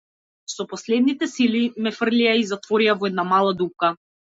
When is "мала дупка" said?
3.33-3.97